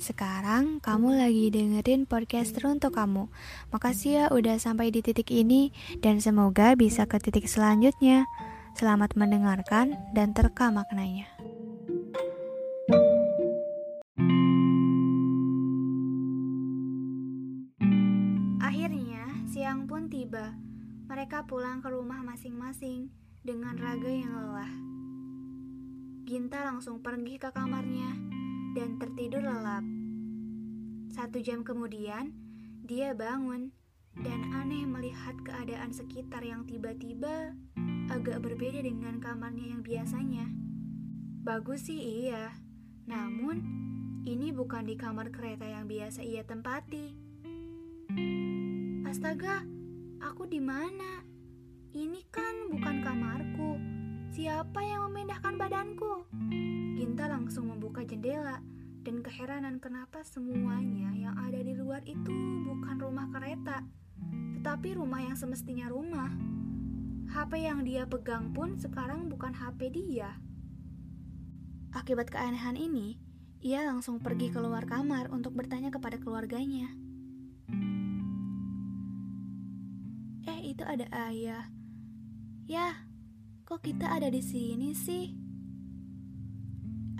Sekarang 0.00 0.80
kamu 0.80 1.20
lagi 1.20 1.52
dengerin 1.52 2.08
podcast 2.08 2.56
untuk 2.64 2.96
kamu. 2.96 3.28
Makasih 3.68 4.12
ya 4.16 4.24
udah 4.32 4.56
sampai 4.56 4.88
di 4.88 5.04
titik 5.04 5.28
ini 5.28 5.76
dan 6.00 6.24
semoga 6.24 6.72
bisa 6.72 7.04
ke 7.04 7.20
titik 7.20 7.44
selanjutnya. 7.44 8.24
Selamat 8.72 9.12
mendengarkan 9.12 10.00
dan 10.16 10.32
terka 10.32 10.72
maknanya. 10.72 11.28
Akhirnya, 18.64 19.28
siang 19.52 19.84
pun 19.84 20.08
tiba. 20.08 20.56
Mereka 21.12 21.44
pulang 21.44 21.84
ke 21.84 21.92
rumah 21.92 22.24
masing-masing 22.24 23.12
dengan 23.44 23.76
raga 23.76 24.08
yang 24.08 24.32
lelah. 24.32 24.72
Ginta 26.24 26.64
langsung 26.64 27.04
pergi 27.04 27.36
ke 27.36 27.52
kamarnya 27.52 28.39
dan 28.76 28.98
tertidur 29.02 29.42
lelap. 29.42 29.82
Satu 31.10 31.42
jam 31.42 31.66
kemudian, 31.66 32.30
dia 32.86 33.14
bangun 33.14 33.74
dan 34.18 34.50
aneh 34.54 34.86
melihat 34.86 35.34
keadaan 35.46 35.94
sekitar 35.94 36.42
yang 36.42 36.66
tiba-tiba 36.66 37.54
agak 38.10 38.42
berbeda 38.42 38.82
dengan 38.82 39.22
kamarnya 39.22 39.74
yang 39.78 39.82
biasanya. 39.86 40.46
Bagus 41.40 41.88
sih 41.88 42.26
iya, 42.26 42.52
namun 43.06 43.62
ini 44.28 44.52
bukan 44.52 44.84
di 44.84 44.98
kamar 44.98 45.32
kereta 45.32 45.64
yang 45.64 45.88
biasa 45.88 46.20
ia 46.20 46.44
tempati. 46.44 47.16
Astaga, 49.08 49.64
aku 50.20 50.46
di 50.46 50.60
mana? 50.60 51.24
Ini 51.90 52.20
kan 52.30 52.70
bukan 52.70 53.02
kamarku. 53.02 53.80
Siapa 54.30 54.78
yang 54.84 55.10
memindahkan 55.10 55.54
badanku? 55.58 55.79
Jendela 58.30 58.62
dan 59.02 59.26
keheranan 59.26 59.82
kenapa 59.82 60.22
semuanya 60.22 61.10
yang 61.18 61.34
ada 61.34 61.66
di 61.66 61.74
luar 61.74 61.98
itu 62.06 62.30
bukan 62.62 62.94
rumah 63.02 63.26
kereta, 63.26 63.82
tetapi 64.54 64.94
rumah 64.94 65.18
yang 65.18 65.34
semestinya 65.34 65.90
rumah. 65.90 66.30
HP 67.26 67.66
yang 67.66 67.82
dia 67.82 68.06
pegang 68.06 68.54
pun 68.54 68.78
sekarang 68.78 69.26
bukan 69.26 69.50
HP 69.50 69.90
dia. 69.90 70.38
Akibat 71.90 72.30
keanehan 72.30 72.78
ini, 72.78 73.18
ia 73.66 73.82
langsung 73.82 74.22
pergi 74.22 74.54
keluar 74.54 74.86
kamar 74.86 75.26
untuk 75.34 75.58
bertanya 75.58 75.90
kepada 75.90 76.22
keluarganya. 76.22 76.86
Eh, 80.46 80.70
itu 80.70 80.86
ada 80.86 81.10
ayah. 81.26 81.66
Ya, 82.70 83.10
Kok 83.66 83.82
kita 83.82 84.06
ada 84.06 84.30
di 84.30 84.38
sini 84.38 84.94
sih? 84.94 85.49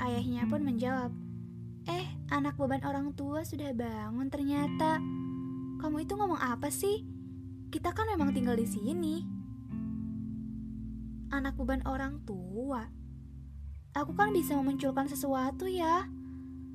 Ayahnya 0.00 0.48
pun 0.48 0.64
menjawab, 0.64 1.12
Eh, 1.88 2.06
anak 2.28 2.60
beban 2.60 2.84
orang 2.84 3.16
tua 3.16 3.40
sudah 3.40 3.72
bangun 3.72 4.28
ternyata. 4.28 5.00
Kamu 5.80 5.96
itu 6.04 6.12
ngomong 6.12 6.36
apa 6.36 6.68
sih? 6.68 7.08
Kita 7.72 7.96
kan 7.96 8.04
memang 8.12 8.36
tinggal 8.36 8.58
di 8.58 8.68
sini. 8.68 9.24
Anak 11.32 11.56
beban 11.56 11.80
orang 11.88 12.20
tua. 12.28 12.84
Aku 13.96 14.12
kan 14.12 14.30
bisa 14.30 14.54
memunculkan 14.60 15.08
sesuatu 15.08 15.64
ya. 15.66 16.04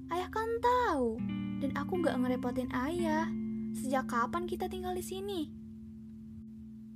Ayah 0.10 0.30
kan 0.30 0.50
tahu, 0.62 1.18
dan 1.62 1.72
aku 1.78 2.02
gak 2.02 2.18
ngerepotin 2.18 2.70
ayah. 2.74 3.30
Sejak 3.76 4.08
kapan 4.08 4.48
kita 4.48 4.72
tinggal 4.72 4.96
di 4.96 5.04
sini? 5.04 5.52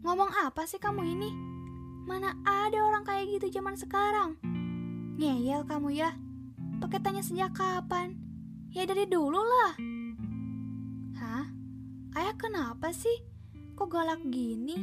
Ngomong 0.04 0.32
apa 0.48 0.64
sih 0.64 0.80
kamu 0.80 1.04
ini? 1.04 1.32
Mana 2.08 2.34
ada 2.48 2.80
orang 2.80 3.04
kayak 3.04 3.38
gitu 3.38 3.60
zaman 3.60 3.76
sekarang? 3.76 4.40
Ngeyel 5.20 5.68
kamu 5.68 6.00
ya? 6.00 6.16
Pakai 6.80 7.04
tanya 7.04 7.20
sejak 7.20 7.52
kapan? 7.52 8.16
Ya 8.72 8.88
dari 8.88 9.04
dulu 9.04 9.36
lah. 9.36 9.76
Hah? 11.20 11.46
Ayah 12.16 12.36
kenapa 12.40 12.96
sih? 12.96 13.20
Kok 13.76 13.92
galak 13.92 14.24
gini? 14.32 14.80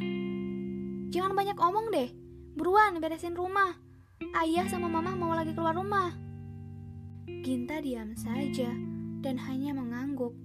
Jangan 1.09 1.33
banyak 1.33 1.57
omong 1.57 1.89
deh. 1.89 2.13
Buruan 2.53 3.01
beresin 3.01 3.33
rumah. 3.33 3.81
Ayah 4.37 4.69
sama 4.69 4.93
mama 4.93 5.17
mau 5.17 5.33
lagi 5.33 5.57
keluar 5.57 5.73
rumah. 5.73 6.13
Ginta 7.41 7.81
diam 7.81 8.13
saja 8.13 8.69
dan 9.25 9.41
hanya 9.41 9.73
mengangguk. 9.73 10.37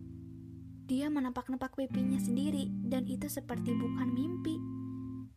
Dia 0.87 1.11
menapak-napak 1.11 1.75
pipinya 1.75 2.15
sendiri 2.15 2.71
dan 2.87 3.03
itu 3.11 3.27
seperti 3.27 3.75
bukan 3.75 4.07
mimpi. 4.15 4.55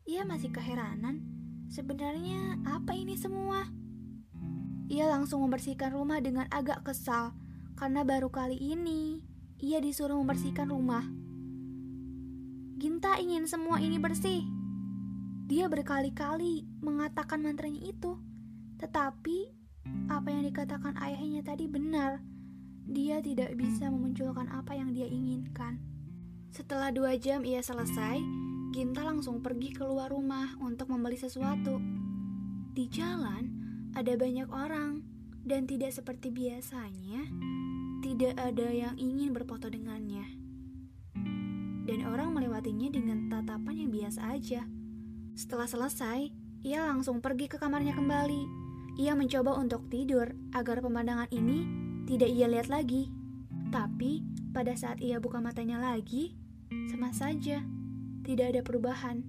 Ia 0.06 0.22
masih 0.22 0.54
keheranan 0.54 1.34
Sebenarnya 1.74 2.60
apa 2.68 2.92
ini 2.92 3.16
semua? 3.16 3.64
Ia 4.94 5.10
langsung 5.10 5.42
membersihkan 5.42 5.90
rumah 5.90 6.22
dengan 6.22 6.46
agak 6.54 6.86
kesal 6.86 7.34
karena 7.74 8.06
baru 8.06 8.30
kali 8.30 8.54
ini 8.54 9.18
ia 9.58 9.82
disuruh 9.82 10.14
membersihkan 10.22 10.70
rumah. 10.70 11.02
Ginta 12.78 13.18
ingin 13.18 13.50
semua 13.50 13.82
ini 13.82 13.98
bersih. 13.98 14.46
Dia 15.50 15.66
berkali-kali 15.66 16.62
mengatakan 16.78 17.42
mantranya 17.42 17.82
itu, 17.82 18.22
tetapi 18.78 19.50
apa 20.06 20.30
yang 20.30 20.46
dikatakan 20.46 20.94
ayahnya 21.02 21.42
tadi 21.42 21.66
benar. 21.66 22.22
Dia 22.86 23.18
tidak 23.18 23.58
bisa 23.58 23.90
memunculkan 23.90 24.46
apa 24.46 24.78
yang 24.78 24.94
dia 24.94 25.10
inginkan. 25.10 25.82
Setelah 26.54 26.94
dua 26.94 27.18
jam 27.18 27.42
ia 27.42 27.58
selesai, 27.66 28.22
Ginta 28.70 29.02
langsung 29.02 29.42
pergi 29.42 29.74
keluar 29.74 30.14
rumah 30.14 30.54
untuk 30.62 30.86
membeli 30.86 31.18
sesuatu. 31.18 31.82
Di 32.70 32.86
jalan, 32.86 33.63
ada 33.94 34.18
banyak 34.18 34.50
orang, 34.50 35.06
dan 35.46 35.70
tidak 35.70 35.94
seperti 35.94 36.34
biasanya, 36.34 37.30
tidak 38.02 38.34
ada 38.36 38.68
yang 38.68 38.94
ingin 38.98 39.30
berfoto 39.30 39.70
dengannya. 39.70 40.26
Dan 41.84 42.08
orang 42.08 42.32
melewatinya 42.32 42.88
dengan 42.90 43.28
tatapan 43.28 43.86
yang 43.86 43.90
biasa 43.92 44.34
aja. 44.34 44.64
Setelah 45.36 45.68
selesai, 45.68 46.32
ia 46.64 46.80
langsung 46.88 47.20
pergi 47.20 47.46
ke 47.46 47.60
kamarnya 47.60 47.92
kembali. 47.92 48.42
Ia 48.96 49.12
mencoba 49.12 49.60
untuk 49.60 49.86
tidur 49.92 50.32
agar 50.56 50.80
pemandangan 50.80 51.28
ini 51.28 51.68
tidak 52.08 52.32
ia 52.32 52.48
lihat 52.48 52.72
lagi. 52.72 53.12
Tapi, 53.68 54.24
pada 54.56 54.72
saat 54.72 55.02
ia 55.04 55.20
buka 55.20 55.44
matanya 55.44 55.76
lagi, 55.76 56.32
sama 56.88 57.12
saja 57.12 57.60
tidak 58.24 58.56
ada 58.56 58.60
perubahan. 58.64 59.20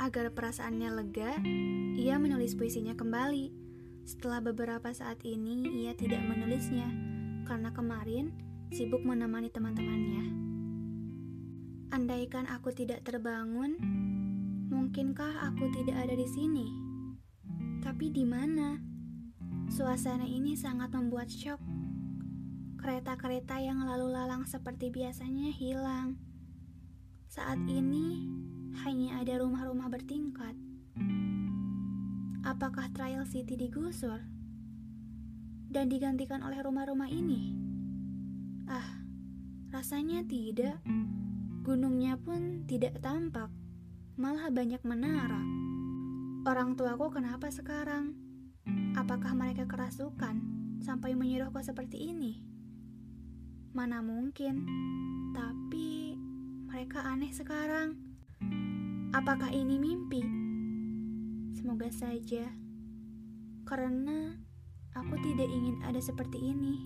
Agar 0.00 0.32
perasaannya 0.32 0.88
lega, 0.88 1.36
ia 2.02 2.18
menulis 2.18 2.58
puisinya 2.58 2.98
kembali. 2.98 3.54
Setelah 4.02 4.42
beberapa 4.42 4.90
saat 4.90 5.22
ini, 5.22 5.86
ia 5.86 5.94
tidak 5.94 6.18
menulisnya 6.26 6.90
karena 7.46 7.70
kemarin 7.70 8.34
sibuk 8.74 9.06
menemani 9.06 9.54
teman-temannya. 9.54 10.26
Andaikan 11.94 12.50
aku 12.50 12.74
tidak 12.74 13.06
terbangun, 13.06 13.78
mungkinkah 14.66 15.46
aku 15.46 15.70
tidak 15.78 16.02
ada 16.02 16.18
di 16.18 16.26
sini? 16.26 16.66
Tapi 17.78 18.10
di 18.10 18.26
mana? 18.26 18.82
Suasana 19.70 20.26
ini 20.26 20.58
sangat 20.58 20.90
membuat 20.90 21.30
shock. 21.30 21.62
Kereta-kereta 22.82 23.62
yang 23.62 23.86
lalu 23.86 24.10
lalang 24.10 24.42
seperti 24.42 24.90
biasanya 24.90 25.54
hilang 25.54 26.18
saat 27.30 27.62
ini 27.70 28.26
hanya 28.82 29.22
ada 29.22 29.38
rumah-rumah 29.38 29.86
bertingkat. 29.86 30.58
Apakah 32.62 32.94
Trial 32.94 33.26
City 33.26 33.58
digusur 33.58 34.22
dan 35.66 35.90
digantikan 35.90 36.46
oleh 36.46 36.62
rumah-rumah 36.62 37.10
ini? 37.10 37.58
Ah, 38.70 39.02
rasanya 39.74 40.22
tidak. 40.22 40.78
Gunungnya 41.66 42.14
pun 42.22 42.62
tidak 42.70 43.02
tampak, 43.02 43.50
malah 44.14 44.46
banyak 44.54 44.78
menara. 44.86 45.42
Orang 46.46 46.78
tuaku 46.78 47.10
kenapa 47.10 47.50
sekarang? 47.50 48.14
Apakah 48.94 49.34
mereka 49.34 49.66
kerasukan 49.66 50.38
sampai 50.86 51.18
menyuruhku 51.18 51.58
seperti 51.66 52.14
ini? 52.14 52.46
Mana 53.74 54.06
mungkin, 54.06 54.62
tapi 55.34 56.14
mereka 56.70 57.10
aneh 57.10 57.34
sekarang. 57.34 57.98
Apakah 59.10 59.50
ini 59.50 59.82
mimpi? 59.82 60.41
Semoga 61.62 61.94
saja, 61.94 62.50
karena 63.62 64.34
aku 64.98 65.14
tidak 65.22 65.46
ingin 65.46 65.78
ada 65.86 66.02
seperti 66.02 66.42
ini. 66.42 66.82